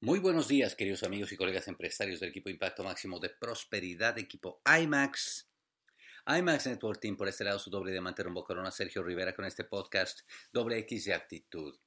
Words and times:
Muy 0.00 0.20
buenos 0.20 0.46
días, 0.46 0.76
queridos 0.76 1.02
amigos 1.02 1.32
y 1.32 1.36
colegas 1.36 1.66
empresarios 1.66 2.20
del 2.20 2.28
equipo 2.28 2.48
Impacto 2.50 2.84
Máximo 2.84 3.18
de 3.18 3.30
Prosperidad, 3.30 4.16
equipo 4.16 4.62
IMAX. 4.64 5.50
IMAX 6.24 6.68
Network 6.68 7.00
Team, 7.00 7.16
por 7.16 7.26
este 7.26 7.42
lado, 7.42 7.58
su 7.58 7.68
doble 7.68 7.90
diamante 7.90 8.22
rumbo 8.22 8.44
corona, 8.44 8.70
Sergio 8.70 9.02
Rivera, 9.02 9.34
con 9.34 9.44
este 9.44 9.64
podcast 9.64 10.20
Doble 10.52 10.78
X 10.78 11.06
de 11.06 11.14
Actitud. 11.14 11.80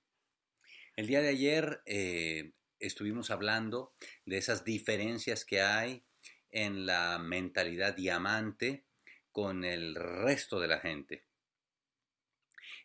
El 0.97 1.07
día 1.07 1.21
de 1.21 1.29
ayer 1.29 1.81
eh, 1.85 2.51
estuvimos 2.79 3.31
hablando 3.31 3.95
de 4.25 4.39
esas 4.39 4.65
diferencias 4.65 5.45
que 5.45 5.61
hay 5.61 6.03
en 6.49 6.85
la 6.85 7.17
mentalidad 7.17 7.95
diamante 7.95 8.87
con 9.31 9.63
el 9.63 9.95
resto 9.95 10.59
de 10.59 10.67
la 10.67 10.81
gente. 10.81 11.30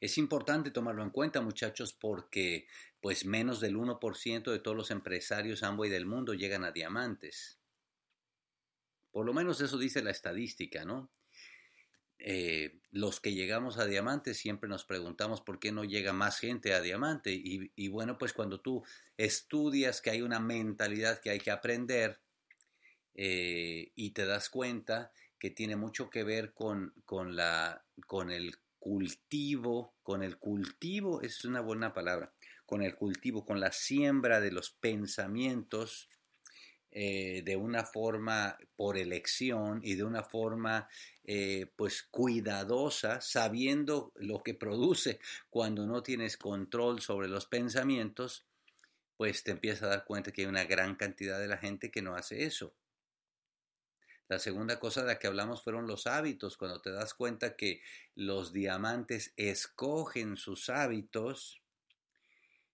Es 0.00 0.18
importante 0.18 0.70
tomarlo 0.70 1.02
en 1.02 1.10
cuenta, 1.10 1.40
muchachos, 1.40 1.92
porque 1.92 2.66
pues 3.00 3.24
menos 3.24 3.60
del 3.60 3.76
1% 3.76 4.50
de 4.50 4.58
todos 4.58 4.76
los 4.76 4.90
empresarios 4.90 5.62
Amway 5.62 5.90
del 5.90 6.06
mundo 6.06 6.34
llegan 6.34 6.64
a 6.64 6.72
diamantes. 6.72 7.58
Por 9.10 9.24
lo 9.24 9.32
menos 9.32 9.60
eso 9.60 9.78
dice 9.78 10.02
la 10.02 10.10
estadística, 10.10 10.84
¿no? 10.84 11.10
Eh, 12.18 12.80
los 12.90 13.20
que 13.20 13.34
llegamos 13.34 13.78
a 13.78 13.86
diamantes 13.86 14.38
siempre 14.38 14.68
nos 14.68 14.84
preguntamos 14.84 15.42
por 15.42 15.58
qué 15.58 15.70
no 15.70 15.84
llega 15.84 16.12
más 16.12 16.38
gente 16.38 16.74
a 16.74 16.80
diamante. 16.80 17.30
Y, 17.32 17.88
bueno, 17.88 18.18
pues 18.18 18.32
cuando 18.32 18.60
tú 18.60 18.84
estudias 19.16 20.00
que 20.00 20.10
hay 20.10 20.22
una 20.22 20.40
mentalidad 20.40 21.20
que 21.20 21.30
hay 21.30 21.38
que 21.38 21.50
aprender 21.50 22.20
eh, 23.14 23.92
y 23.94 24.10
te 24.10 24.26
das 24.26 24.50
cuenta 24.50 25.12
que 25.38 25.50
tiene 25.50 25.76
mucho 25.76 26.10
que 26.10 26.24
ver 26.24 26.52
con, 26.54 26.94
con, 27.04 27.36
la, 27.36 27.84
con 28.06 28.30
el 28.30 28.56
cultivo, 28.86 29.96
con 30.04 30.22
el 30.22 30.38
cultivo, 30.38 31.20
es 31.20 31.44
una 31.44 31.60
buena 31.60 31.92
palabra, 31.92 32.32
con 32.64 32.82
el 32.82 32.94
cultivo, 32.94 33.44
con 33.44 33.58
la 33.58 33.72
siembra 33.72 34.40
de 34.40 34.52
los 34.52 34.70
pensamientos 34.70 36.08
eh, 36.92 37.42
de 37.44 37.56
una 37.56 37.84
forma 37.84 38.56
por 38.76 38.96
elección 38.96 39.80
y 39.82 39.96
de 39.96 40.04
una 40.04 40.22
forma 40.22 40.88
eh, 41.24 41.66
pues 41.74 42.04
cuidadosa, 42.04 43.20
sabiendo 43.20 44.12
lo 44.14 44.44
que 44.44 44.54
produce 44.54 45.18
cuando 45.50 45.84
no 45.84 46.04
tienes 46.04 46.36
control 46.36 47.00
sobre 47.00 47.26
los 47.26 47.46
pensamientos, 47.46 48.46
pues 49.16 49.42
te 49.42 49.50
empiezas 49.50 49.82
a 49.82 49.88
dar 49.88 50.04
cuenta 50.04 50.30
que 50.30 50.42
hay 50.42 50.46
una 50.46 50.62
gran 50.62 50.94
cantidad 50.94 51.40
de 51.40 51.48
la 51.48 51.58
gente 51.58 51.90
que 51.90 52.02
no 52.02 52.14
hace 52.14 52.44
eso. 52.44 52.72
La 54.28 54.38
segunda 54.38 54.80
cosa 54.80 55.02
de 55.02 55.08
la 55.08 55.18
que 55.18 55.28
hablamos 55.28 55.62
fueron 55.62 55.86
los 55.86 56.06
hábitos. 56.06 56.56
Cuando 56.56 56.80
te 56.80 56.90
das 56.90 57.14
cuenta 57.14 57.56
que 57.56 57.80
los 58.14 58.52
diamantes 58.52 59.32
escogen 59.36 60.36
sus 60.36 60.68
hábitos, 60.68 61.62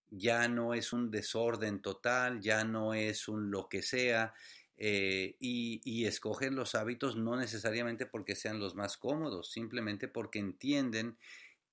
ya 0.09 0.49
no 0.49 0.75
es 0.75 0.93
un 0.93 1.11
desorden 1.11 1.83
total, 1.83 2.41
ya 2.41 2.65
no 2.65 2.95
es 2.95 3.29
un 3.29 3.51
lo 3.51 3.69
que 3.69 3.83
sea, 3.83 4.35
eh, 4.77 5.37
y, 5.39 5.81
y, 5.85 6.07
escogen 6.07 6.57
los 6.57 6.75
hábitos 6.75 7.17
no 7.17 7.37
necesariamente 7.37 8.07
porque 8.07 8.35
sean 8.35 8.59
los 8.59 8.75
más 8.75 8.97
cómodos, 8.97 9.53
simplemente 9.53 10.09
porque 10.09 10.39
entienden 10.39 11.19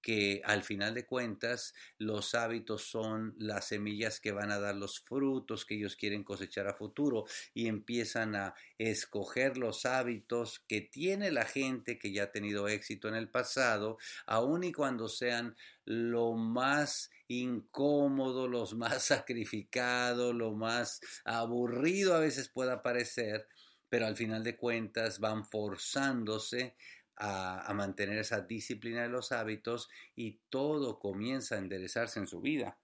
que 0.01 0.41
al 0.45 0.63
final 0.63 0.93
de 0.93 1.05
cuentas 1.05 1.73
los 1.97 2.35
hábitos 2.35 2.83
son 2.83 3.35
las 3.37 3.67
semillas 3.67 4.19
que 4.19 4.31
van 4.31 4.51
a 4.51 4.59
dar 4.59 4.75
los 4.75 4.99
frutos 4.99 5.65
que 5.65 5.75
ellos 5.75 5.95
quieren 5.95 6.23
cosechar 6.23 6.67
a 6.67 6.73
futuro 6.73 7.25
y 7.53 7.67
empiezan 7.67 8.35
a 8.35 8.53
escoger 8.77 9.57
los 9.57 9.85
hábitos 9.85 10.59
que 10.67 10.81
tiene 10.81 11.31
la 11.31 11.45
gente 11.45 11.97
que 11.97 12.11
ya 12.11 12.23
ha 12.23 12.31
tenido 12.31 12.67
éxito 12.67 13.07
en 13.07 13.15
el 13.15 13.29
pasado, 13.29 13.97
aun 14.25 14.63
y 14.63 14.71
cuando 14.71 15.07
sean 15.07 15.55
lo 15.85 16.33
más 16.33 17.09
incómodo, 17.27 18.47
los 18.47 18.75
más 18.75 19.03
sacrificados, 19.05 20.35
lo 20.35 20.53
más 20.53 20.99
aburrido 21.25 22.15
a 22.15 22.19
veces 22.19 22.49
pueda 22.49 22.81
parecer, 22.81 23.47
pero 23.89 24.05
al 24.05 24.15
final 24.15 24.43
de 24.43 24.55
cuentas 24.55 25.19
van 25.19 25.45
forzándose 25.45 26.75
a, 27.19 27.71
mantener 27.73 28.17
esa 28.17 28.41
disciplina 28.41 29.03
de 29.03 29.09
los 29.09 29.31
hábitos 29.31 29.89
y 30.15 30.39
todo 30.49 30.99
comienza 30.99 31.55
a 31.55 31.59
enderezarse 31.59 32.19
en 32.19 32.27
su 32.27 32.41
vida. 32.41 32.79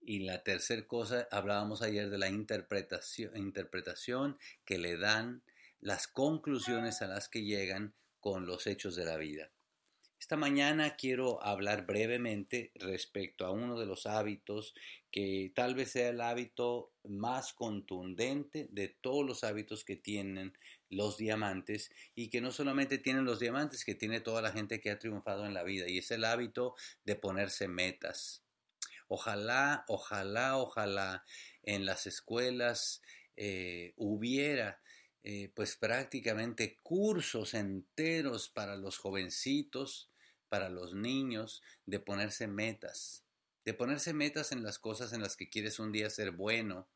Y 0.00 0.20
la 0.20 0.42
tercera 0.42 0.86
cosa, 0.86 1.28
hablábamos 1.30 1.82
ayer 1.82 2.10
de 2.10 2.18
la 2.18 2.28
interpretación, 2.28 3.36
interpretación 3.36 4.38
que 4.64 4.78
le 4.78 4.96
dan 4.96 5.42
las 5.80 6.08
conclusiones 6.08 7.02
a 7.02 7.06
las 7.06 7.28
que 7.28 7.44
llegan 7.44 7.94
con 8.20 8.46
los 8.46 8.66
hechos 8.66 8.96
de 8.96 9.04
la 9.04 9.16
vida. 9.16 9.50
Esta 10.24 10.36
mañana 10.36 10.96
quiero 10.96 11.44
hablar 11.44 11.84
brevemente 11.84 12.72
respecto 12.76 13.44
a 13.44 13.50
uno 13.50 13.78
de 13.78 13.84
los 13.84 14.06
hábitos 14.06 14.74
que 15.10 15.52
tal 15.54 15.74
vez 15.74 15.90
sea 15.90 16.08
el 16.08 16.22
hábito 16.22 16.94
más 17.04 17.52
contundente 17.52 18.66
de 18.70 18.88
todos 18.88 19.26
los 19.26 19.44
hábitos 19.44 19.84
que 19.84 19.96
tienen 19.96 20.56
los 20.94 21.16
diamantes 21.16 21.90
y 22.14 22.28
que 22.28 22.40
no 22.40 22.52
solamente 22.52 22.98
tienen 22.98 23.24
los 23.24 23.40
diamantes, 23.40 23.84
que 23.84 23.94
tiene 23.94 24.20
toda 24.20 24.42
la 24.42 24.52
gente 24.52 24.80
que 24.80 24.90
ha 24.90 24.98
triunfado 24.98 25.46
en 25.46 25.54
la 25.54 25.62
vida 25.62 25.88
y 25.88 25.98
es 25.98 26.10
el 26.10 26.24
hábito 26.24 26.74
de 27.04 27.16
ponerse 27.16 27.68
metas. 27.68 28.44
Ojalá, 29.08 29.84
ojalá, 29.88 30.56
ojalá 30.56 31.24
en 31.62 31.84
las 31.84 32.06
escuelas 32.06 33.02
eh, 33.36 33.92
hubiera 33.96 34.80
eh, 35.22 35.50
pues 35.54 35.76
prácticamente 35.76 36.78
cursos 36.82 37.54
enteros 37.54 38.50
para 38.50 38.76
los 38.76 38.98
jovencitos, 38.98 40.10
para 40.50 40.68
los 40.68 40.94
niños, 40.94 41.62
de 41.86 41.98
ponerse 41.98 42.46
metas, 42.46 43.24
de 43.64 43.72
ponerse 43.72 44.12
metas 44.12 44.52
en 44.52 44.62
las 44.62 44.78
cosas 44.78 45.12
en 45.12 45.22
las 45.22 45.36
que 45.36 45.48
quieres 45.48 45.78
un 45.78 45.92
día 45.92 46.10
ser 46.10 46.32
bueno, 46.32 46.88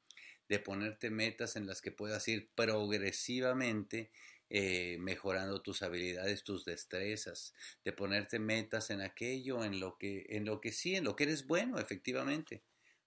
de 0.48 0.59
ponerte 0.59 1.10
metas 1.10 1.56
en 1.56 1.66
las 1.66 1.81
que 1.81 1.92
puedas 1.92 2.26
ir 2.28 2.50
progresivamente 2.54 4.10
eh, 4.50 4.97
mejorando 4.98 5.60
tus 5.60 5.82
habilidades, 5.82 6.42
tus 6.42 6.64
destrezas, 6.64 7.53
de 7.84 7.92
ponerte 7.92 8.38
metas 8.38 8.88
en 8.88 9.03
aquello, 9.03 9.62
en 9.62 9.78
lo 9.78 9.98
que, 9.98 10.25
en 10.31 10.47
lo 10.47 10.60
que 10.60 10.72
sí, 10.72 10.97
en 10.97 11.04
lo 11.04 11.16
que 11.16 11.25
eres 11.25 11.47
bueno, 11.47 11.78
efectivamente. 11.78 12.62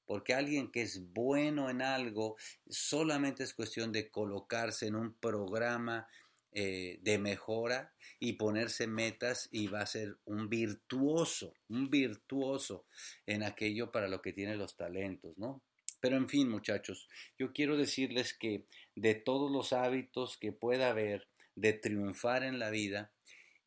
Porque 0.05 0.35
alguien 0.35 0.71
que 0.71 0.83
es 0.83 1.11
bueno 1.13 1.69
en 1.69 1.81
algo 1.81 2.35
solamente 2.69 3.43
es 3.43 3.53
cuestión 3.55 3.91
de 3.91 4.11
colocarse 4.11 4.85
en 4.85 4.95
un 4.95 5.15
programa 5.15 6.07
eh, 6.51 6.99
de 7.01 7.17
mejora 7.17 7.93
y 8.19 8.33
ponerse 8.33 8.85
metas 8.85 9.47
y 9.51 9.67
va 9.67 9.81
a 9.81 9.85
ser 9.85 10.17
un 10.25 10.49
virtuoso, 10.49 11.53
un 11.69 11.89
virtuoso 11.89 12.85
en 13.25 13.43
aquello 13.43 13.89
para 13.91 14.09
lo 14.09 14.21
que 14.21 14.33
tiene 14.33 14.57
los 14.57 14.75
talentos, 14.75 15.37
¿no? 15.37 15.63
Pero 16.01 16.17
en 16.17 16.27
fin, 16.27 16.49
muchachos, 16.49 17.07
yo 17.37 17.53
quiero 17.53 17.77
decirles 17.77 18.33
que 18.33 18.65
de 18.95 19.15
todos 19.15 19.51
los 19.51 19.71
hábitos 19.71 20.35
que 20.37 20.51
pueda 20.51 20.89
haber 20.89 21.29
de 21.55 21.73
triunfar 21.73 22.43
en 22.43 22.57
la 22.57 22.71
vida, 22.71 23.13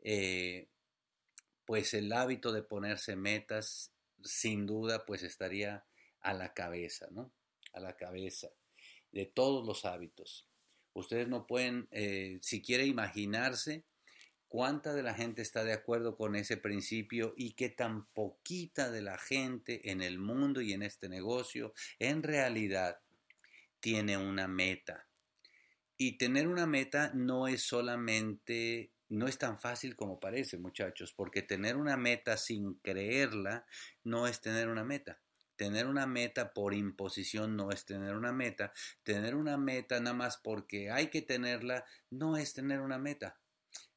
eh, 0.02 0.68
pues 1.64 1.94
el 1.94 2.12
hábito 2.12 2.52
de 2.52 2.62
ponerse 2.62 3.14
metas, 3.14 3.94
sin 4.22 4.66
duda, 4.66 5.04
pues 5.06 5.22
estaría 5.22 5.86
a 6.20 6.34
la 6.34 6.52
cabeza, 6.52 7.06
¿no? 7.12 7.32
A 7.72 7.80
la 7.80 7.96
cabeza 7.96 8.48
de 9.12 9.26
todos 9.26 9.64
los 9.64 9.84
hábitos. 9.84 10.48
Ustedes 10.92 11.28
no 11.28 11.46
pueden 11.46 11.88
eh, 11.92 12.38
siquiera 12.42 12.84
imaginarse 12.84 13.84
cuánta 14.54 14.94
de 14.94 15.02
la 15.02 15.14
gente 15.14 15.42
está 15.42 15.64
de 15.64 15.72
acuerdo 15.72 16.16
con 16.16 16.36
ese 16.36 16.56
principio 16.56 17.34
y 17.36 17.54
qué 17.54 17.70
tan 17.70 18.06
poquita 18.12 18.88
de 18.88 19.02
la 19.02 19.18
gente 19.18 19.90
en 19.90 20.00
el 20.00 20.20
mundo 20.20 20.60
y 20.60 20.72
en 20.72 20.84
este 20.84 21.08
negocio 21.08 21.74
en 21.98 22.22
realidad 22.22 23.00
tiene 23.80 24.16
una 24.16 24.46
meta. 24.46 25.08
Y 25.96 26.18
tener 26.18 26.46
una 26.46 26.68
meta 26.68 27.10
no 27.14 27.48
es 27.48 27.64
solamente, 27.64 28.92
no 29.08 29.26
es 29.26 29.38
tan 29.38 29.58
fácil 29.58 29.96
como 29.96 30.20
parece, 30.20 30.56
muchachos, 30.56 31.12
porque 31.12 31.42
tener 31.42 31.76
una 31.76 31.96
meta 31.96 32.36
sin 32.36 32.74
creerla 32.74 33.66
no 34.04 34.28
es 34.28 34.40
tener 34.40 34.68
una 34.68 34.84
meta. 34.84 35.18
Tener 35.56 35.88
una 35.88 36.06
meta 36.06 36.52
por 36.52 36.74
imposición 36.74 37.56
no 37.56 37.72
es 37.72 37.84
tener 37.84 38.14
una 38.14 38.32
meta. 38.32 38.72
Tener 39.02 39.34
una 39.34 39.56
meta 39.56 39.98
nada 39.98 40.14
más 40.14 40.36
porque 40.36 40.92
hay 40.92 41.08
que 41.08 41.22
tenerla 41.22 41.84
no 42.10 42.36
es 42.36 42.54
tener 42.54 42.78
una 42.78 42.98
meta 42.98 43.36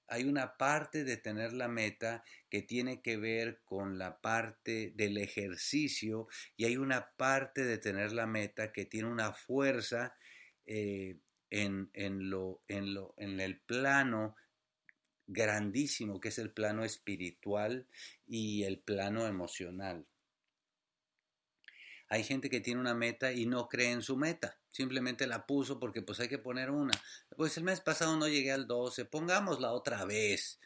hay 0.07 0.23
una 0.23 0.57
parte 0.57 1.03
de 1.03 1.17
tener 1.17 1.53
la 1.53 1.67
meta 1.67 2.23
que 2.49 2.61
tiene 2.61 3.01
que 3.01 3.17
ver 3.17 3.61
con 3.65 3.97
la 3.97 4.19
parte 4.19 4.93
del 4.95 5.17
ejercicio 5.17 6.27
y 6.55 6.65
hay 6.65 6.77
una 6.77 7.11
parte 7.17 7.65
de 7.65 7.77
tener 7.77 8.13
la 8.13 8.25
meta 8.25 8.71
que 8.71 8.85
tiene 8.85 9.09
una 9.09 9.33
fuerza 9.33 10.15
eh, 10.65 11.17
en, 11.49 11.89
lo, 12.29 12.61
en, 12.67 12.93
lo, 12.93 13.13
en 13.17 13.39
el 13.39 13.59
plano 13.59 14.35
grandísimo 15.27 16.19
que 16.19 16.29
es 16.29 16.39
el 16.39 16.51
plano 16.51 16.85
espiritual 16.85 17.87
y 18.25 18.63
el 18.63 18.79
plano 18.79 19.27
emocional. 19.27 20.05
Hay 22.09 22.23
gente 22.23 22.49
que 22.49 22.61
tiene 22.61 22.79
una 22.79 22.95
meta 22.95 23.33
y 23.33 23.45
no 23.45 23.67
cree 23.67 23.91
en 23.91 24.01
su 24.01 24.15
meta. 24.15 24.56
Simplemente 24.71 25.25
la 25.27 25.45
puso 25.45 25.79
porque 25.79 26.01
pues 26.01 26.19
hay 26.19 26.27
que 26.27 26.37
poner 26.37 26.69
una. 26.69 26.93
Pues 27.35 27.57
el 27.57 27.63
mes 27.63 27.81
pasado 27.81 28.15
no 28.17 28.27
llegué 28.27 28.51
al 28.51 28.67
12, 28.67 29.05
pongámosla 29.05 29.71
otra 29.71 30.05
vez, 30.05 30.59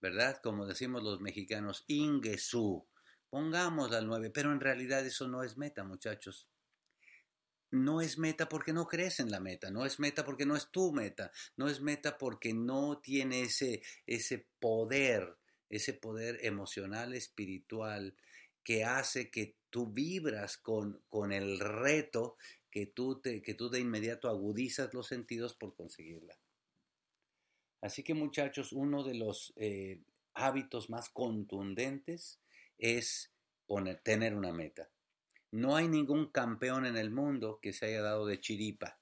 ¿verdad? 0.00 0.40
Como 0.42 0.66
decimos 0.66 1.02
los 1.02 1.20
mexicanos, 1.20 1.84
Ingesu, 1.88 2.86
pongámosla 3.30 3.98
al 3.98 4.06
9, 4.06 4.30
pero 4.30 4.52
en 4.52 4.60
realidad 4.60 5.04
eso 5.04 5.26
no 5.26 5.42
es 5.42 5.56
meta, 5.56 5.84
muchachos. 5.84 6.48
no 7.70 8.00
es 8.00 8.18
meta 8.18 8.48
porque 8.48 8.72
no 8.72 8.86
crees 8.86 9.20
en 9.20 9.30
la 9.30 9.40
meta, 9.40 9.70
no 9.70 9.84
es 9.84 9.98
meta 9.98 10.24
porque 10.24 10.46
no 10.46 10.56
es 10.56 10.70
tu 10.70 10.92
meta, 10.92 11.32
no 11.56 11.68
es 11.68 11.80
meta 11.80 12.16
porque 12.16 12.54
no 12.54 12.98
tiene 12.98 13.42
ese, 13.42 13.82
ese 14.06 14.46
poder, 14.60 15.36
ese 15.68 15.92
poder 15.92 16.38
emocional, 16.42 17.14
espiritual, 17.14 18.14
que 18.62 18.84
hace 18.84 19.30
que 19.30 19.56
tú 19.70 19.88
vibras 19.92 20.56
con, 20.58 21.02
con 21.08 21.32
el 21.32 21.58
reto, 21.58 22.36
que 22.76 22.84
tú, 22.84 23.22
te, 23.22 23.40
que 23.40 23.54
tú 23.54 23.70
de 23.70 23.80
inmediato 23.80 24.28
agudizas 24.28 24.92
los 24.92 25.06
sentidos 25.06 25.54
por 25.54 25.74
conseguirla. 25.74 26.38
Así 27.80 28.02
que 28.02 28.12
muchachos, 28.12 28.74
uno 28.74 29.02
de 29.02 29.14
los 29.14 29.54
eh, 29.56 30.02
hábitos 30.34 30.90
más 30.90 31.08
contundentes 31.08 32.38
es 32.76 33.32
tener 34.02 34.34
una 34.34 34.52
meta. 34.52 34.90
No 35.50 35.74
hay 35.74 35.88
ningún 35.88 36.30
campeón 36.30 36.84
en 36.84 36.98
el 36.98 37.10
mundo 37.10 37.60
que 37.62 37.72
se 37.72 37.86
haya 37.86 38.02
dado 38.02 38.26
de 38.26 38.40
chiripa. 38.40 39.00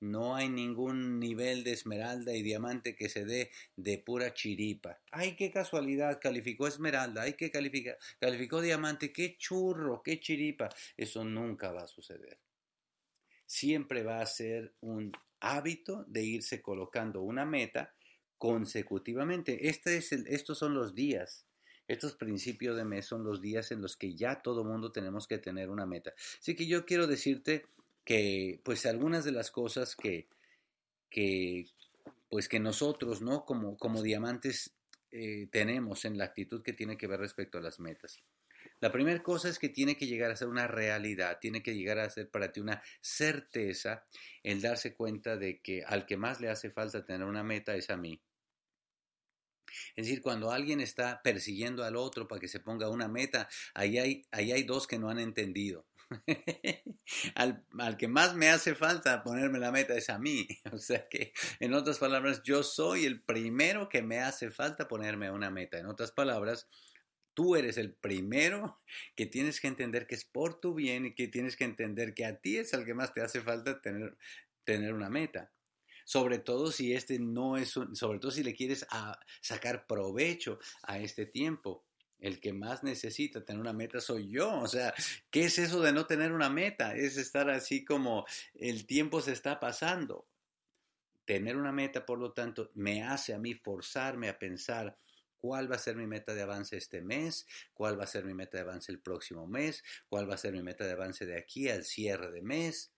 No 0.00 0.36
hay 0.36 0.50
ningún 0.50 1.18
nivel 1.18 1.64
de 1.64 1.72
esmeralda 1.72 2.34
y 2.34 2.42
diamante 2.42 2.94
que 2.94 3.08
se 3.08 3.24
dé 3.24 3.50
de 3.76 3.96
pura 3.96 4.34
chiripa. 4.34 5.00
Ay, 5.10 5.36
qué 5.36 5.50
casualidad, 5.50 6.20
calificó 6.20 6.68
esmeralda, 6.68 7.22
ay, 7.22 7.32
qué 7.32 7.50
califica, 7.50 7.96
calificó 8.20 8.60
diamante, 8.60 9.10
qué 9.10 9.38
churro, 9.38 10.02
qué 10.02 10.20
chiripa. 10.20 10.68
Eso 10.98 11.24
nunca 11.24 11.72
va 11.72 11.84
a 11.84 11.88
suceder. 11.88 12.43
Siempre 13.54 14.02
va 14.02 14.20
a 14.20 14.26
ser 14.26 14.74
un 14.80 15.12
hábito 15.38 16.04
de 16.08 16.22
irse 16.24 16.60
colocando 16.60 17.22
una 17.22 17.44
meta 17.44 17.94
consecutivamente. 18.36 19.68
Este 19.68 19.96
es 19.96 20.10
el, 20.12 20.26
estos 20.26 20.58
son 20.58 20.74
los 20.74 20.94
días 20.94 21.46
estos 21.86 22.14
principios 22.14 22.76
de 22.76 22.84
mes 22.84 23.06
son 23.06 23.24
los 23.24 23.40
días 23.42 23.70
en 23.70 23.82
los 23.82 23.96
que 23.96 24.14
ya 24.14 24.40
todo 24.40 24.64
mundo 24.64 24.90
tenemos 24.90 25.26
que 25.26 25.38
tener 25.38 25.68
una 25.70 25.86
meta. 25.86 26.14
Así 26.40 26.54
que 26.54 26.66
yo 26.66 26.86
quiero 26.86 27.06
decirte 27.06 27.66
que 28.04 28.60
pues 28.64 28.86
algunas 28.86 29.24
de 29.24 29.32
las 29.32 29.50
cosas 29.50 29.94
que, 29.94 30.28
que 31.10 31.66
pues 32.30 32.48
que 32.48 32.58
nosotros, 32.58 33.20
¿no? 33.20 33.44
Como, 33.44 33.76
como 33.76 34.02
diamantes 34.02 34.74
eh, 35.10 35.46
tenemos 35.50 36.04
en 36.04 36.16
la 36.16 36.24
actitud 36.24 36.62
que 36.62 36.72
tiene 36.72 36.96
que 36.96 37.06
ver 37.06 37.20
respecto 37.20 37.58
a 37.58 37.62
las 37.62 37.78
metas. 37.78 38.18
La 38.84 38.92
primera 38.92 39.22
cosa 39.22 39.48
es 39.48 39.58
que 39.58 39.70
tiene 39.70 39.96
que 39.96 40.06
llegar 40.06 40.30
a 40.30 40.36
ser 40.36 40.46
una 40.46 40.66
realidad, 40.66 41.38
tiene 41.40 41.62
que 41.62 41.74
llegar 41.74 41.98
a 41.98 42.10
ser 42.10 42.28
para 42.28 42.52
ti 42.52 42.60
una 42.60 42.82
certeza 43.00 44.04
el 44.42 44.60
darse 44.60 44.94
cuenta 44.94 45.38
de 45.38 45.62
que 45.62 45.82
al 45.86 46.04
que 46.04 46.18
más 46.18 46.38
le 46.42 46.50
hace 46.50 46.70
falta 46.70 47.02
tener 47.02 47.26
una 47.26 47.42
meta 47.42 47.74
es 47.76 47.88
a 47.88 47.96
mí. 47.96 48.20
Es 49.96 50.04
decir, 50.04 50.20
cuando 50.20 50.52
alguien 50.52 50.80
está 50.80 51.22
persiguiendo 51.22 51.82
al 51.82 51.96
otro 51.96 52.28
para 52.28 52.38
que 52.38 52.46
se 52.46 52.60
ponga 52.60 52.90
una 52.90 53.08
meta, 53.08 53.48
ahí 53.72 53.96
hay, 54.30 54.62
dos 54.64 54.86
que 54.86 54.98
no 54.98 55.08
han 55.08 55.18
entendido. 55.18 55.86
al, 57.36 57.64
al, 57.78 57.96
que 57.96 58.06
más 58.06 58.34
me 58.34 58.50
hace 58.50 58.74
falta 58.74 59.22
ponerme 59.22 59.60
la 59.60 59.72
meta 59.72 59.94
es 59.94 60.10
a 60.10 60.18
mí. 60.18 60.46
O 60.72 60.76
sea 60.76 61.08
que, 61.08 61.32
en 61.58 61.72
otras 61.72 61.98
palabras, 61.98 62.42
yo 62.42 62.62
soy 62.62 63.06
el 63.06 63.22
primero 63.22 63.88
que 63.88 64.02
me 64.02 64.20
hace 64.20 64.50
falta 64.50 64.88
ponerme 64.88 65.30
una 65.30 65.50
meta. 65.50 65.78
En 65.78 65.86
otras 65.86 66.12
palabras, 66.12 66.68
tú 67.34 67.56
eres 67.56 67.76
el 67.76 67.92
primero 67.92 68.80
que 69.14 69.26
tienes 69.26 69.60
que 69.60 69.68
entender 69.68 70.06
que 70.06 70.14
es 70.14 70.24
por 70.24 70.60
tu 70.60 70.74
bien 70.74 71.06
y 71.06 71.14
que 71.14 71.28
tienes 71.28 71.56
que 71.56 71.64
entender 71.64 72.14
que 72.14 72.24
a 72.24 72.36
ti 72.36 72.56
es 72.56 72.72
el 72.72 72.84
que 72.84 72.94
más 72.94 73.12
te 73.12 73.20
hace 73.20 73.40
falta 73.40 73.80
tener, 73.80 74.16
tener 74.64 74.94
una 74.94 75.10
meta 75.10 75.50
sobre 76.04 76.38
todo 76.38 76.70
si 76.70 76.92
este 76.92 77.18
no 77.18 77.56
es 77.56 77.76
un, 77.76 77.96
sobre 77.96 78.18
todo 78.18 78.30
si 78.30 78.42
le 78.42 78.54
quieres 78.54 78.86
sacar 79.40 79.86
provecho 79.86 80.58
a 80.82 80.98
este 80.98 81.26
tiempo. 81.26 81.84
El 82.20 82.40
que 82.40 82.52
más 82.52 82.82
necesita 82.82 83.44
tener 83.44 83.60
una 83.60 83.72
meta 83.72 84.00
soy 84.00 84.30
yo. 84.30 84.60
O 84.60 84.68
sea, 84.68 84.94
¿qué 85.30 85.44
es 85.44 85.58
eso 85.58 85.80
de 85.80 85.92
no 85.92 86.06
tener 86.06 86.32
una 86.32 86.48
meta? 86.48 86.94
Es 86.94 87.16
estar 87.16 87.50
así 87.50 87.84
como 87.84 88.24
el 88.54 88.86
tiempo 88.86 89.20
se 89.20 89.32
está 89.32 89.60
pasando. 89.60 90.26
Tener 91.24 91.56
una 91.56 91.72
meta, 91.72 92.06
por 92.06 92.18
lo 92.18 92.32
tanto, 92.32 92.70
me 92.74 93.02
hace 93.02 93.34
a 93.34 93.38
mí 93.38 93.54
forzarme 93.54 94.28
a 94.28 94.38
pensar 94.38 94.96
cuál 95.44 95.70
va 95.70 95.76
a 95.76 95.78
ser 95.78 95.94
mi 95.94 96.06
meta 96.06 96.32
de 96.32 96.40
avance 96.40 96.74
este 96.74 97.02
mes, 97.02 97.46
cuál 97.74 98.00
va 98.00 98.04
a 98.04 98.06
ser 98.06 98.24
mi 98.24 98.32
meta 98.32 98.56
de 98.56 98.62
avance 98.62 98.90
el 98.90 98.98
próximo 98.98 99.46
mes, 99.46 99.82
cuál 100.08 100.26
va 100.28 100.36
a 100.36 100.38
ser 100.38 100.54
mi 100.54 100.62
meta 100.62 100.86
de 100.86 100.92
avance 100.92 101.26
de 101.26 101.36
aquí 101.36 101.68
al 101.68 101.84
cierre 101.84 102.32
de 102.32 102.40
mes 102.40 102.94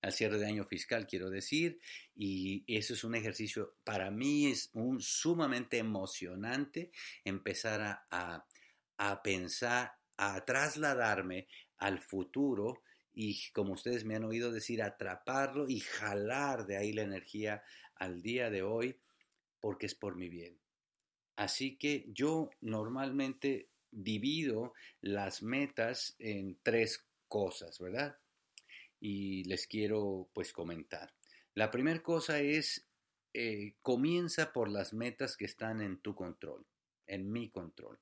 al 0.00 0.12
cierre 0.12 0.38
de 0.38 0.46
año 0.46 0.64
fiscal, 0.64 1.06
quiero 1.06 1.28
decir, 1.28 1.80
y 2.14 2.64
eso 2.66 2.94
es 2.94 3.02
un 3.04 3.16
ejercicio, 3.16 3.74
para 3.84 4.10
mí 4.10 4.46
es 4.46 4.70
un 4.72 5.00
sumamente 5.00 5.78
emocionante 5.78 6.92
empezar 7.24 7.82
a, 8.10 8.46
a 8.96 9.22
pensar, 9.22 9.92
a 10.16 10.44
trasladarme 10.44 11.48
al 11.76 12.00
futuro 12.00 12.82
y, 13.12 13.50
como 13.50 13.72
ustedes 13.72 14.04
me 14.04 14.14
han 14.14 14.24
oído 14.24 14.52
decir, 14.52 14.80
atraparlo 14.80 15.68
y 15.68 15.80
jalar 15.80 16.66
de 16.66 16.76
ahí 16.76 16.92
la 16.92 17.02
energía 17.02 17.62
al 17.96 18.22
día 18.22 18.48
de 18.48 18.62
hoy, 18.62 18.96
porque 19.58 19.86
es 19.86 19.94
por 19.94 20.16
mi 20.16 20.28
bien. 20.28 20.59
Así 21.40 21.76
que 21.76 22.06
yo 22.12 22.50
normalmente 22.60 23.68
divido 23.90 24.74
las 25.00 25.42
metas 25.42 26.14
en 26.18 26.58
tres 26.62 27.04
cosas, 27.28 27.78
¿verdad? 27.78 28.16
y 29.00 29.44
les 29.44 29.66
quiero 29.66 30.28
pues 30.32 30.52
comentar. 30.52 31.12
La 31.54 31.70
primera 31.70 32.02
cosa 32.02 32.38
es, 32.38 32.86
eh, 33.32 33.74
comienza 33.82 34.52
por 34.52 34.70
las 34.70 34.92
metas 34.92 35.36
que 35.36 35.46
están 35.46 35.80
en 35.80 35.98
tu 35.98 36.14
control, 36.14 36.64
en 37.06 37.32
mi 37.32 37.48
control. 37.48 37.98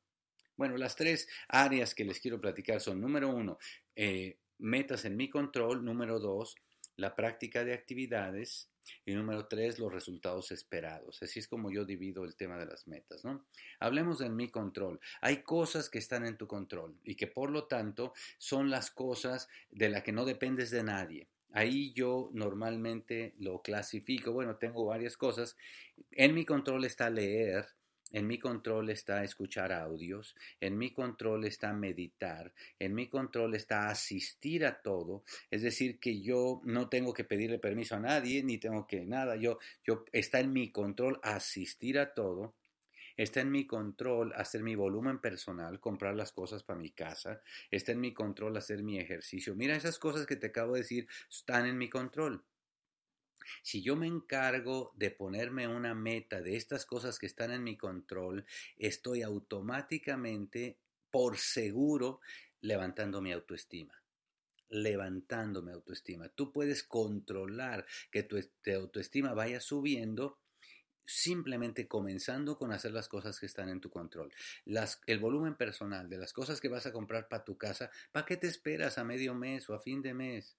Bueno, 0.57 0.77
las 0.77 0.97
tres 0.97 1.29
áreas 1.47 1.95
que 1.95 2.05
les 2.05 2.19
quiero 2.21 2.41
platicar 2.41 2.81
son, 2.81 3.01
número 3.01 3.29
uno, 3.29 3.59
eh, 3.95 4.39
metas 4.59 5.05
en 5.05 5.17
mi 5.17 5.31
control, 5.31 5.85
número 5.85 6.19
dos, 6.19 6.57
la 6.99 7.15
práctica 7.15 7.65
de 7.65 7.73
actividades 7.73 8.71
y 9.05 9.15
número 9.15 9.47
tres, 9.47 9.79
los 9.79 9.93
resultados 9.93 10.51
esperados. 10.51 11.23
Así 11.23 11.39
es 11.39 11.47
como 11.47 11.71
yo 11.71 11.85
divido 11.85 12.25
el 12.25 12.35
tema 12.35 12.59
de 12.59 12.67
las 12.67 12.89
metas, 12.89 13.25
¿no? 13.25 13.47
Hablemos 13.79 14.19
de 14.19 14.29
mi 14.29 14.49
control. 14.49 15.01
Hay 15.21 15.43
cosas 15.43 15.89
que 15.89 15.99
están 15.99 16.27
en 16.27 16.37
tu 16.37 16.47
control 16.47 16.99
y 17.05 17.15
que 17.15 17.29
por 17.29 17.51
lo 17.51 17.67
tanto 17.67 18.13
son 18.39 18.69
las 18.69 18.91
cosas 18.91 19.49
de 19.71 19.89
las 19.89 20.03
que 20.03 20.13
no 20.13 20.25
dependes 20.25 20.71
de 20.71 20.83
nadie. 20.83 21.29
Ahí 21.53 21.93
yo 21.93 22.31
normalmente 22.33 23.35
lo 23.39 23.63
clasifico. 23.63 24.33
Bueno, 24.33 24.57
tengo 24.57 24.85
varias 24.85 25.17
cosas. 25.17 25.57
En 26.11 26.35
mi 26.35 26.45
control 26.45 26.85
está 26.85 27.11
leer, 27.11 27.67
en 28.13 28.27
mi 28.27 28.39
control 28.39 28.91
está 28.91 29.25
escuchar 29.25 29.73
audios, 29.73 30.35
en 30.61 30.79
mi 30.79 30.93
control 30.93 31.45
está 31.45 31.73
meditar, 31.73 32.53
en 32.79 32.95
mi 32.95 33.09
control 33.09 33.55
está 33.55 33.89
asistir 33.89 34.65
a 34.65 34.81
todo, 34.81 35.25
es 35.51 35.63
decir, 35.63 35.99
que 35.99 36.21
yo 36.21 36.61
no 36.65 36.89
tengo 36.89 37.13
que 37.13 37.25
pedirle 37.25 37.59
permiso 37.59 37.97
a 37.97 38.01
nadie, 38.01 38.43
ni 38.43 38.59
tengo 38.59 38.87
que 38.87 39.05
nada, 39.05 39.37
yo, 39.37 39.59
yo 39.85 40.05
está 40.13 40.41
en 40.41 40.53
mi 40.53 40.71
control 40.71 41.21
asistir 41.23 41.99
a 41.99 42.15
todo, 42.15 42.55
está 43.17 43.41
en 43.41 43.51
mi 43.51 43.67
control 43.67 44.33
hacer 44.37 44.63
mi 44.63 44.75
volumen 44.77 45.19
personal, 45.19 45.81
comprar 45.81 46.15
las 46.15 46.33
cosas 46.33 46.63
para 46.63 46.79
mi 46.79 46.91
casa, 46.91 47.43
está 47.71 47.93
en 47.93 48.01
mi 48.01 48.15
control 48.15 48.57
hacer 48.57 48.83
mi 48.83 48.99
ejercicio. 48.99 49.55
Mira, 49.57 49.77
esas 49.77 49.99
cosas 49.99 50.25
que 50.25 50.37
te 50.37 50.47
acabo 50.47 50.75
de 50.75 50.81
decir 50.81 51.09
están 51.29 51.67
en 51.67 51.77
mi 51.77 51.91
control. 51.91 52.45
Si 53.63 53.83
yo 53.83 53.97
me 53.97 54.07
encargo 54.07 54.93
de 54.97 55.11
ponerme 55.11 55.69
una 55.69 55.95
meta 55.95 56.41
de 56.41 56.57
estas 56.57 56.87
cosas 56.87 57.19
que 57.19 57.27
están 57.27 57.51
en 57.51 57.65
mi 57.65 57.77
control, 57.77 58.45
estoy 58.77 59.23
automáticamente, 59.23 60.79
por 61.11 61.39
seguro, 61.39 62.21
levantando 62.61 63.21
mi 63.21 63.33
autoestima 63.33 63.95
levantando 64.71 65.63
mi 65.63 65.73
autoestima. 65.73 66.29
Tú 66.29 66.53
puedes 66.53 66.83
controlar 66.83 67.87
que 68.11 68.23
tu, 68.23 68.39
autoestima 68.75 69.33
vaya 69.33 69.61
subiendo 69.61 70.39
simplemente 71.05 71.89
comenzando 71.89 72.59
con 72.59 72.71
hacer 72.71 72.93
las 72.93 73.09
cosas 73.09 73.41
que 73.41 73.47
están 73.47 73.71
en 73.71 73.81
tu 73.81 73.89
control. 73.89 74.31
El 75.07 75.19
volumen 75.19 75.57
personal 75.57 76.09
de 76.09 76.19
las 76.19 76.35
cosas 76.35 76.61
que 76.61 76.69
vas 76.69 76.85
a 76.85 76.93
comprar 76.93 77.29
para 77.29 77.45
tu 77.45 77.57
casa, 77.57 77.91
¿para 78.13 78.27
qué 78.27 78.37
te 78.37 78.47
esperas 78.47 78.99
a 78.99 79.05
medio 79.05 79.35
mes 79.35 79.71
o 79.71 79.75
a 79.75 79.81
fin 79.81 80.03
de 80.03 80.13
mes? 80.13 80.59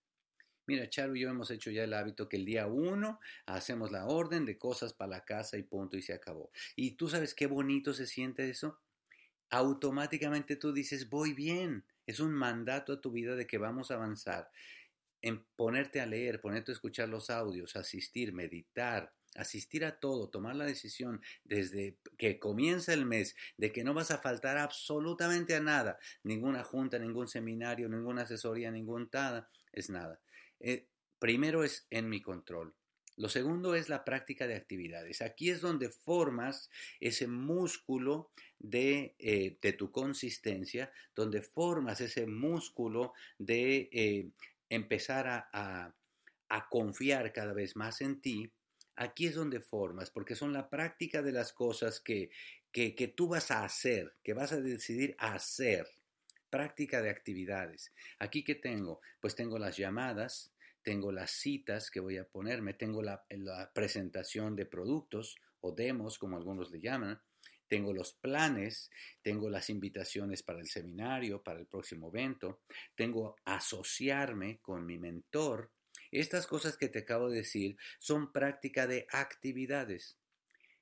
Mira, 0.70 0.88
Charo 0.88 1.16
y 1.16 1.22
yo 1.22 1.30
hemos 1.32 1.50
hecho 1.50 1.72
ya 1.72 1.84
el 1.84 1.96
hábito 1.96 2.30
que 2.30 2.38
el 2.38 2.46
día 2.46 2.68
uno 2.68 3.20
hacemos 3.48 3.92
la 3.92 4.06
orden 4.06 4.46
de 4.46 4.60
cosas 4.60 4.94
para 4.94 5.10
la 5.10 5.26
casa 5.26 5.58
y 5.58 5.64
punto 5.64 5.98
y 5.98 6.04
se 6.04 6.14
acabó. 6.14 6.52
Y 6.76 6.92
tú 6.92 7.10
sabes 7.10 7.34
qué 7.34 7.48
bonito 7.48 7.92
se 7.92 8.06
siente 8.06 8.48
eso. 8.48 8.80
Automáticamente 9.50 10.58
tú 10.58 10.72
dices, 10.72 11.10
voy 11.10 11.34
bien. 11.34 11.86
Es 12.06 12.20
un 12.20 12.34
mandato 12.34 12.94
a 12.94 13.02
tu 13.02 13.10
vida 13.10 13.36
de 13.36 13.48
que 13.48 13.58
vamos 13.58 13.90
a 13.90 13.96
avanzar. 13.96 14.52
En 15.24 15.44
ponerte 15.56 16.02
a 16.02 16.06
leer, 16.06 16.40
ponerte 16.40 16.72
a 16.72 16.76
escuchar 16.76 17.10
los 17.10 17.32
audios, 17.32 17.76
asistir, 17.76 18.32
meditar, 18.32 19.12
asistir 19.38 19.84
a 19.86 20.00
todo, 20.00 20.30
tomar 20.30 20.56
la 20.56 20.66
decisión 20.66 21.20
desde 21.46 21.98
que 22.16 22.38
comienza 22.38 22.94
el 22.94 23.08
mes 23.08 23.36
de 23.58 23.72
que 23.72 23.84
no 23.84 23.96
vas 23.96 24.12
a 24.12 24.20
faltar 24.20 24.60
absolutamente 24.60 25.56
a 25.56 25.62
nada, 25.62 25.98
ninguna 26.22 26.64
junta, 26.64 27.00
ningún 27.00 27.28
seminario, 27.28 27.90
ninguna 27.90 28.22
asesoría, 28.22 28.70
ningún 28.70 29.10
tada, 29.10 29.50
es 29.74 29.90
nada. 29.90 30.20
Eh, 30.60 30.88
primero 31.20 31.63
es 31.63 31.88
en 31.89 32.10
mi 32.10 32.22
control. 32.22 32.75
Lo 33.18 33.28
segundo 33.28 33.75
es 33.75 33.89
la 33.89 34.06
práctica 34.06 34.48
de 34.48 34.56
actividades. 34.56 35.22
Aquí 35.22 35.50
es 35.50 35.60
donde 35.60 35.89
formas 35.89 36.70
ese 37.01 37.28
músculo 37.28 38.32
de, 38.58 39.16
eh, 39.20 39.58
de 39.62 39.74
tu 39.74 39.92
consistencia, 39.92 40.92
donde 41.16 41.42
formas 41.42 42.00
ese 42.00 42.28
músculo 42.28 43.13
de, 43.38 43.89
eh, 43.92 44.30
empezar 44.70 45.28
a, 45.28 45.94
a 46.50 46.70
confiar 46.70 47.32
cada 47.32 47.54
vez 47.54 47.75
más 47.75 48.01
en 48.01 48.22
ti, 48.22 48.51
aquí 48.96 49.28
es 49.28 49.36
donde 49.36 49.62
formas, 49.62 50.12
porque 50.12 50.36
son 50.36 50.51
la 50.51 50.70
práctica 50.70 51.22
de 51.22 51.32
las 51.32 51.54
cosas 51.54 52.01
que, 52.01 52.32
que, 52.72 52.96
que, 52.96 53.08
tú 53.08 53.30
vas 53.30 53.51
a 53.51 53.63
hacer, 53.63 54.16
que 54.24 54.34
vas 54.34 54.51
a 54.51 54.60
decidir 54.60 55.16
hacer. 55.20 55.88
Práctica 56.50 57.01
de 57.01 57.10
actividades. 57.10 57.94
Aquí 58.20 58.44
que 58.44 58.56
tengo, 58.56 59.01
pues 59.20 59.36
tengo 59.36 59.60
las 59.60 59.77
llamadas, 59.77 60.53
tengo 60.82 61.12
las 61.12 61.32
citas 61.32 61.91
que 61.91 62.00
voy 62.00 62.18
a 62.18 62.27
ponerme, 62.27 62.74
tengo 62.74 63.01
la, 63.01 63.25
la 63.29 63.72
presentación 63.74 64.56
de 64.56 64.65
productos 64.65 65.36
o 65.62 65.74
demos, 65.74 66.18
como 66.18 66.38
algunos 66.38 66.72
le 66.72 66.79
llaman, 66.79 67.22
tengo 67.70 67.94
los 67.94 68.13
planes, 68.13 68.89
tengo 69.22 69.50
las 69.50 69.70
invitaciones 69.70 70.41
para 70.44 70.60
el 70.60 70.68
seminario, 70.68 71.44
para 71.44 71.60
el 71.60 71.68
próximo 71.68 72.10
evento, 72.10 72.62
tengo 72.96 73.36
asociarme 73.46 74.60
con 74.60 74.86
mi 74.86 74.98
mentor. 74.98 75.72
Estas 76.12 76.48
cosas 76.48 76.77
que 76.77 76.89
te 76.89 77.00
acabo 77.00 77.29
de 77.29 77.38
decir 77.38 77.77
son 78.00 78.32
práctica 78.32 78.88
de 78.88 79.06
actividades. 79.12 80.19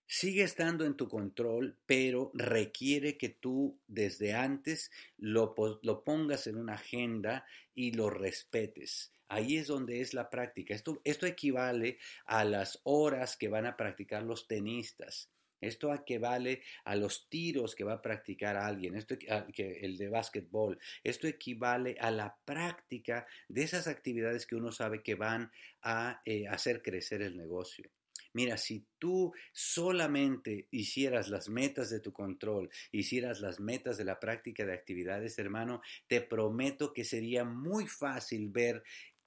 Sigue 0.10 0.44
estando 0.44 0.86
en 0.86 0.96
tu 0.96 1.10
control, 1.10 1.78
pero 1.86 2.32
requiere 2.34 3.18
que 3.18 3.28
tú 3.28 3.78
desde 3.88 4.34
antes 4.34 4.90
lo, 5.18 5.54
lo, 5.82 6.04
pongas 6.06 6.48
en 6.48 6.56
una 6.56 6.76
agenda 6.76 7.46
y 7.76 7.92
lo 7.92 8.10
respetes. 8.10 9.12
Ahí 9.28 9.58
es 9.58 9.68
donde 9.68 10.00
es 10.00 10.14
la 10.14 10.30
práctica. 10.30 10.74
Esto, 10.74 11.02
esto 11.04 11.26
equivale 11.26 11.98
a 12.26 12.46
las 12.46 12.80
horas 12.84 13.36
que 13.36 13.50
van 13.50 13.66
a 13.66 13.76
practicar 13.76 14.24
los 14.24 14.48
tenistas. 14.48 15.30
Esto 15.60 15.94
equivale 15.94 16.62
a 16.86 16.96
los 16.96 17.28
tiros 17.28 17.76
que 17.76 17.84
va 17.84 17.94
a 17.94 18.02
practicar 18.02 18.56
alguien, 18.56 18.96
esto, 18.96 19.16
el 19.58 19.98
de 19.98 20.08
básquetbol. 20.08 20.80
Esto 21.04 21.28
equivale 21.28 21.98
a 22.00 22.12
la 22.12 22.38
práctica 22.46 23.28
de 23.50 23.64
esas 23.64 23.88
actividades 23.88 24.46
que 24.46 24.56
uno 24.56 24.72
sabe 24.72 25.04
que 25.04 25.16
van 25.16 25.52
a 25.82 26.22
eh, 26.24 26.48
hacer 26.48 26.82
crecer 26.82 27.22
el 27.22 27.36
negocio. 27.36 27.90
Mira, 28.34 28.58
si 28.58 28.86
tú 28.98 29.34
solamente 29.52 30.68
hicieras 30.72 31.30
las 31.30 31.50
metas 31.50 31.90
de 31.90 32.00
tu 32.00 32.14
control, 32.14 32.70
hicieras 32.92 33.42
las 33.42 33.60
metas 33.60 33.98
de 33.98 34.06
la 34.06 34.20
práctica 34.20 34.66
de 34.66 34.74
actividades, 34.74 35.40
hermano, 35.40 35.82
te 36.08 36.22
prometo 36.22 36.94
que 36.94 37.04
sería 37.04 37.44
muy 37.44 37.88
fácil 37.88 38.50
ver 38.50 38.84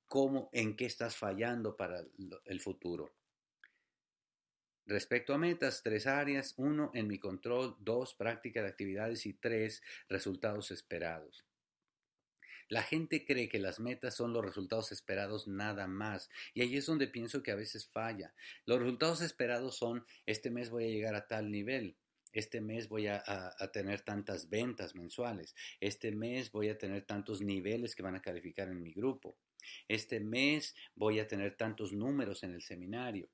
cómo, 0.07 0.51
en 0.53 0.77
qué 0.77 0.87
estás 0.87 1.17
fallando 1.17 1.77
para 1.77 2.05
el 2.45 2.61
futuro. 2.61 3.13
Respecto 4.91 5.33
a 5.33 5.39
metas, 5.39 5.83
tres 5.85 6.09
áreas. 6.09 6.55
Uno, 6.57 6.91
en 6.95 7.07
mi 7.07 7.19
control. 7.19 7.77
Dos, 7.79 8.15
práctica 8.15 8.61
de 8.61 8.69
actividades. 8.69 9.25
Y 9.25 9.35
tres, 9.35 9.83
resultados 10.09 10.73
esperados. 10.73 11.45
La 12.71 12.83
gente 12.83 13.25
cree 13.25 13.49
que 13.49 13.59
las 13.59 13.81
metas 13.81 14.15
son 14.15 14.33
los 14.33 14.45
resultados 14.45 14.93
esperados 14.93 15.49
nada 15.49 15.89
más. 15.89 16.31
Y 16.55 16.63
ahí 16.63 16.77
es 16.77 16.87
donde 16.87 17.09
pienso 17.09 17.43
que 17.43 17.51
a 17.51 17.57
veces 17.57 17.89
falla. 17.89 18.33
Los 18.65 18.79
resultados 18.79 19.23
esperados 19.23 19.77
son, 19.77 20.07
este 20.25 20.51
mes 20.51 20.71
voy 20.71 20.85
a 20.85 20.89
llegar 20.89 21.17
a 21.17 21.27
tal 21.27 21.51
nivel. 21.51 21.97
Este 22.33 22.61
mes 22.61 22.89
voy 22.89 23.09
a, 23.09 23.25
a, 23.27 23.73
tener 23.73 24.03
tantas 24.03 24.49
ventas 24.49 24.95
mensuales. 24.95 25.57
Este 25.81 26.13
mes 26.13 26.53
voy 26.53 26.69
a 26.69 26.79
tener 26.79 27.05
tantos 27.05 27.41
niveles 27.43 27.97
que 27.97 28.05
van 28.05 28.15
a 28.15 28.23
calificar 28.23 28.69
en 28.69 28.81
mi 28.81 28.93
grupo. 28.93 29.37
Este 29.89 30.21
mes 30.21 30.77
voy 30.95 31.19
a 31.19 31.27
tener 31.27 31.57
tantos 31.57 31.93
números 31.93 32.45
en 32.45 32.55
el 32.55 32.63
seminario. 32.63 33.29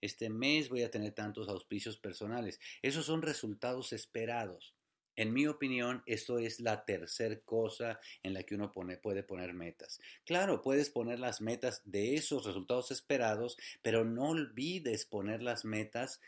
Este 0.00 0.30
mes 0.30 0.70
voy 0.70 0.82
a 0.82 0.90
tener 0.90 1.12
tantos 1.12 1.50
auspicios 1.50 1.98
personales. 1.98 2.58
Esos 2.80 3.04
son 3.04 3.20
resultados 3.20 3.92
esperados. 3.92 4.77
En 5.18 5.32
mi 5.32 5.48
opinión, 5.48 6.04
esto 6.06 6.38
es 6.38 6.60
la 6.60 6.84
tercera 6.84 7.36
cosa 7.40 7.98
en 8.22 8.34
la 8.34 8.44
que 8.44 8.54
uno 8.54 8.70
puede 8.70 9.24
poner 9.24 9.52
metas. 9.52 10.00
Claro, 10.24 10.62
puedes 10.62 10.90
poner 10.90 11.18
las 11.18 11.40
metas 11.40 11.82
de 11.84 12.14
esos 12.14 12.46
resultados 12.46 12.92
esperados, 12.92 13.58
pero 13.82 14.04
no 14.04 14.28
olvides 14.28 15.06
poner 15.06 15.42
las 15.42 15.64
metas 15.64 16.20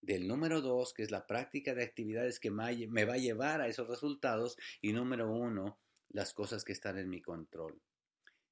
del 0.00 0.28
número 0.28 0.60
dos, 0.60 0.94
que 0.94 1.02
es 1.02 1.10
la 1.10 1.26
práctica 1.26 1.74
de 1.74 1.82
actividades 1.82 2.38
que 2.38 2.52
me 2.52 3.04
va 3.04 3.14
a 3.14 3.18
llevar 3.18 3.60
a 3.60 3.66
esos 3.66 3.88
resultados, 3.88 4.56
y 4.80 4.92
número 4.92 5.28
uno, 5.28 5.76
las 6.10 6.32
cosas 6.32 6.62
que 6.62 6.72
están 6.72 6.98
en 6.98 7.10
mi 7.10 7.20
control. 7.20 7.80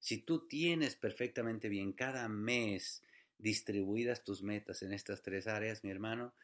Si 0.00 0.18
tú 0.18 0.48
tienes 0.48 0.96
perfectamente 0.96 1.68
bien 1.68 1.92
cada 1.92 2.28
mes 2.28 3.04
distribuidas 3.38 4.24
tus 4.24 4.42
metas 4.42 4.82
en 4.82 4.92
estas 4.92 5.22
tres 5.22 5.46
áreas, 5.46 5.84
mi 5.84 5.92
hermano, 5.92 6.34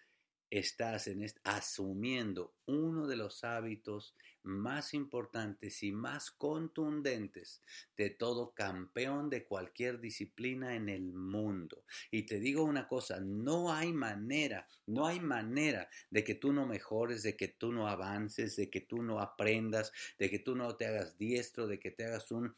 estás 0.51 1.07
en 1.07 1.25
asumiendo 1.45 2.57
uno 2.67 3.07
de 3.07 3.17
los 3.17 3.45
hábitos 3.45 4.17
más 4.43 4.95
importantes 4.95 5.83
y 5.85 5.93
más 5.93 6.33
contundentes 6.33 7.63
de 7.97 8.11
todo 8.11 8.53
campeón 8.53 9.31
de 9.31 9.45
cualquier 9.45 10.01
disciplina 10.01 10.75
en 10.75 10.89
el 10.89 11.13
mundo. 11.13 11.85
Y 12.11 12.25
te 12.25 12.41
digo 12.41 12.65
una 12.65 12.89
cosa, 12.89 13.21
no 13.21 13.73
hay 13.73 13.93
manera, 13.93 14.67
no 14.87 15.07
hay 15.07 15.21
manera 15.21 15.89
de 16.11 16.25
que 16.25 16.35
tú 16.35 16.53
no 16.53 16.67
mejores, 16.67 17.23
de 17.23 17.37
que 17.37 17.49
tú 17.49 17.73
no 17.73 17.87
avances, 17.87 18.57
de 18.57 18.69
que 18.69 18.81
tú 18.81 19.03
no 19.03 19.21
aprendas, 19.21 19.93
de 20.19 20.31
que 20.31 20.41
tú 20.41 20.57
no 20.57 20.75
te 20.77 20.87
hagas 20.87 21.17
diestro, 21.17 21.69
de 21.69 21.79
que 21.79 21.93
te 21.93 22.07
hagas 22.07 22.31
un 22.33 22.57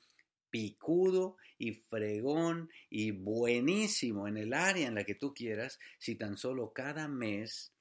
picudo 0.49 1.37
y 1.59 1.73
fregón 1.73 2.71
y 2.91 3.11
buenísimo 3.11 4.29
en 4.29 4.37
el 4.37 4.53
área 4.53 4.87
en 4.87 4.95
la 4.95 5.05
que 5.05 5.15
tú 5.15 5.35
quieras, 5.35 5.79
si 5.99 6.15
tan 6.15 6.37
solo 6.37 6.73
cada 6.73 7.09
mes 7.09 7.73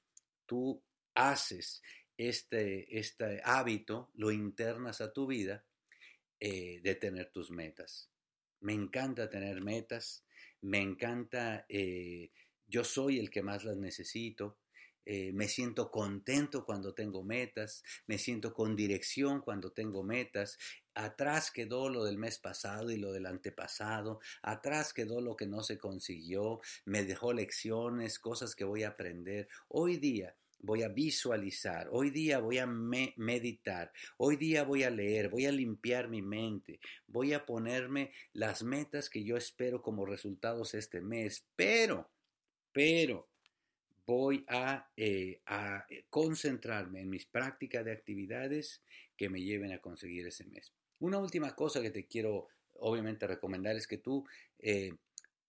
tú 0.46 0.82
haces 1.14 1.82
este, 2.16 2.98
este 2.98 3.40
hábito, 3.44 4.10
lo 4.14 4.30
internas 4.30 5.00
a 5.00 5.12
tu 5.12 5.26
vida 5.26 5.64
eh, 6.40 6.80
de 6.82 6.94
tener 6.94 7.30
tus 7.30 7.50
metas. 7.50 8.10
Me 8.60 8.72
encanta 8.72 9.28
tener 9.28 9.60
metas, 9.60 10.24
me 10.60 10.80
encanta, 10.80 11.66
eh, 11.68 12.30
yo 12.66 12.84
soy 12.84 13.18
el 13.18 13.30
que 13.30 13.42
más 13.42 13.64
las 13.64 13.76
necesito, 13.76 14.58
eh, 15.04 15.32
me 15.32 15.48
siento 15.48 15.90
contento 15.90 16.64
cuando 16.64 16.94
tengo 16.94 17.24
metas, 17.24 17.82
me 18.06 18.18
siento 18.18 18.54
con 18.54 18.76
dirección 18.76 19.40
cuando 19.40 19.72
tengo 19.72 20.04
metas. 20.04 20.58
Atrás 20.94 21.50
quedó 21.50 21.88
lo 21.88 22.04
del 22.04 22.18
mes 22.18 22.38
pasado 22.38 22.90
y 22.90 22.96
lo 22.96 23.12
del 23.12 23.26
antepasado, 23.26 24.20
atrás 24.42 24.92
quedó 24.92 25.20
lo 25.20 25.36
que 25.36 25.46
no 25.46 25.62
se 25.62 25.78
consiguió, 25.78 26.60
me 26.84 27.02
dejó 27.04 27.32
lecciones, 27.32 28.18
cosas 28.18 28.54
que 28.54 28.64
voy 28.64 28.82
a 28.82 28.88
aprender. 28.88 29.48
Hoy 29.68 29.96
día 29.96 30.36
voy 30.62 30.82
a 30.82 30.88
visualizar, 30.88 31.88
hoy 31.90 32.10
día 32.10 32.38
voy 32.38 32.58
a 32.58 32.66
meditar, 32.66 33.92
hoy 34.16 34.36
día 34.36 34.64
voy 34.64 34.84
a 34.84 34.90
leer, 34.90 35.28
voy 35.28 35.46
a 35.46 35.52
limpiar 35.52 36.08
mi 36.08 36.22
mente, 36.22 36.78
voy 37.06 37.32
a 37.32 37.44
ponerme 37.44 38.12
las 38.32 38.62
metas 38.62 39.10
que 39.10 39.24
yo 39.24 39.36
espero 39.36 39.82
como 39.82 40.06
resultados 40.06 40.74
este 40.74 41.00
mes, 41.00 41.44
pero, 41.56 42.10
pero, 42.72 43.28
voy 44.06 44.44
a, 44.48 44.90
eh, 44.96 45.40
a, 45.46 45.86
eh, 45.88 46.04
concentrarme 46.10 47.00
en 47.00 47.10
mis 47.10 47.26
prácticas 47.26 47.84
de 47.84 47.92
actividades 47.92 48.82
que 49.16 49.28
me 49.28 49.40
lleven 49.40 49.72
a 49.72 49.78
conseguir 49.78 50.26
ese 50.26 50.44
mes. 50.46 50.72
Una 51.02 51.18
última 51.18 51.56
cosa 51.56 51.82
que 51.82 51.90
te 51.90 52.06
quiero 52.06 52.46
obviamente 52.74 53.26
recomendar 53.26 53.74
es 53.74 53.88
que 53.88 53.98
tú 53.98 54.24
eh, 54.60 54.92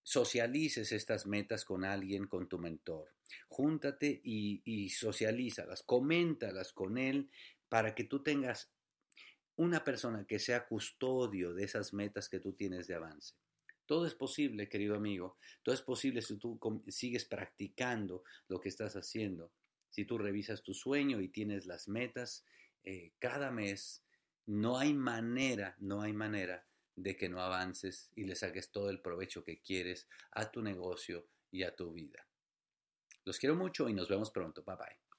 socialices 0.01 0.91
estas 0.91 1.27
metas 1.27 1.63
con 1.63 1.85
alguien, 1.85 2.25
con 2.25 2.49
tu 2.49 2.57
mentor. 2.57 3.13
Júntate 3.49 4.19
y, 4.23 4.89
socialízalas, 4.89 5.83
coméntalas 5.83 6.73
con 6.73 6.97
él 6.97 7.29
para 7.69 7.93
que 7.93 8.03
tú 8.03 8.23
tengas 8.23 8.71
una 9.55 9.83
persona 9.83 10.25
que 10.25 10.39
sea 10.39 10.65
custodio 10.65 11.53
de 11.53 11.65
esas 11.65 11.93
metas 11.93 12.29
que 12.29 12.39
tú 12.39 12.53
tienes 12.53 12.87
de 12.87 12.95
avance. 12.95 13.35
Todo 13.85 14.07
es 14.07 14.15
posible, 14.15 14.69
querido 14.69 14.95
amigo. 14.95 15.37
Todo 15.61 15.75
es 15.75 15.83
posible 15.83 16.23
si 16.23 16.35
tú 16.37 16.59
sigues 16.87 17.25
practicando 17.25 18.23
lo 18.47 18.59
que 18.59 18.69
estás 18.69 18.95
haciendo. 18.95 19.51
Si 19.91 20.03
tú 20.03 20.17
revisas 20.17 20.63
tu 20.63 20.73
sueño 20.73 21.21
y 21.21 21.27
tienes 21.27 21.67
las 21.67 21.87
metas 21.87 22.43
eh, 22.83 23.11
cada 23.19 23.51
mes, 23.51 24.02
no 24.45 24.77
hay 24.77 24.93
manera, 24.93 25.75
no 25.79 26.01
hay 26.01 26.13
manera 26.13 26.65
de 26.95 27.15
que 27.15 27.29
no 27.29 27.41
avances 27.41 28.11
y 28.15 28.25
le 28.25 28.35
saques 28.35 28.71
todo 28.71 28.89
el 28.89 29.01
provecho 29.01 29.43
que 29.43 29.61
quieres 29.61 30.07
a 30.31 30.51
tu 30.51 30.61
negocio 30.61 31.27
y 31.51 31.63
a 31.63 31.75
tu 31.75 31.93
vida. 31.93 32.27
Los 33.25 33.39
quiero 33.39 33.55
mucho 33.55 33.89
y 33.89 33.93
nos 33.93 34.09
vemos 34.09 34.31
pronto. 34.31 34.63
Bye 34.63 34.75
bye. 34.75 35.03